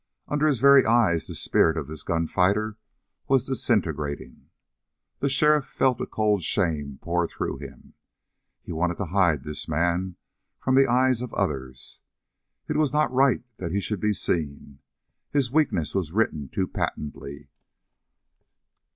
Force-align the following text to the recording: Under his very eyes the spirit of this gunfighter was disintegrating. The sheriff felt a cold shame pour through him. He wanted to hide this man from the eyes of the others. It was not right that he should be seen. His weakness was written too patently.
Under 0.27 0.47
his 0.47 0.57
very 0.57 0.83
eyes 0.83 1.27
the 1.27 1.35
spirit 1.35 1.77
of 1.77 1.87
this 1.87 2.01
gunfighter 2.01 2.75
was 3.27 3.45
disintegrating. 3.45 4.49
The 5.19 5.29
sheriff 5.29 5.65
felt 5.67 6.01
a 6.01 6.07
cold 6.07 6.41
shame 6.41 6.97
pour 7.03 7.27
through 7.27 7.57
him. 7.57 7.93
He 8.63 8.71
wanted 8.71 8.97
to 8.97 9.05
hide 9.13 9.43
this 9.43 9.67
man 9.69 10.15
from 10.59 10.73
the 10.73 10.87
eyes 10.89 11.21
of 11.21 11.29
the 11.29 11.35
others. 11.35 12.01
It 12.67 12.77
was 12.77 12.91
not 12.91 13.13
right 13.13 13.43
that 13.57 13.73
he 13.73 13.79
should 13.79 13.99
be 14.01 14.13
seen. 14.13 14.79
His 15.29 15.51
weakness 15.51 15.93
was 15.93 16.11
written 16.11 16.49
too 16.49 16.67
patently. 16.67 17.49